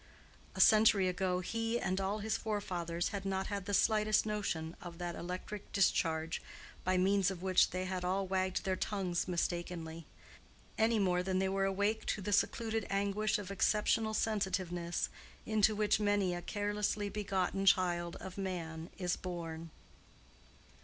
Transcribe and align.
A 0.55 0.59
century 0.59 1.07
ago 1.07 1.41
he 1.41 1.79
and 1.79 2.01
all 2.01 2.17
his 2.25 2.35
forefathers 2.35 3.09
had 3.09 3.23
not 3.23 3.45
had 3.53 3.67
the 3.67 3.73
slightest 3.75 4.25
notion 4.25 4.75
of 4.81 4.97
that 4.97 5.13
electric 5.15 5.71
discharge 5.71 6.41
by 6.83 6.97
means 6.97 7.29
of 7.29 7.43
which 7.43 7.69
they 7.69 7.85
had 7.85 8.03
all 8.03 8.25
wagged 8.25 8.63
their 8.63 8.75
tongues 8.75 9.27
mistakenly; 9.27 10.07
any 10.75 10.97
more 10.97 11.21
than 11.21 11.37
they 11.37 11.49
were 11.49 11.65
awake 11.65 12.03
to 12.07 12.19
the 12.19 12.33
secluded 12.33 12.87
anguish 12.89 13.37
of 13.37 13.51
exceptional 13.51 14.15
sensitiveness 14.15 15.09
into 15.45 15.75
which 15.75 15.99
many 15.99 16.33
a 16.33 16.41
carelessly 16.41 17.07
begotten 17.07 17.67
child 17.67 18.15
of 18.15 18.39
man 18.39 18.89
is 18.97 19.15
born. 19.15 19.69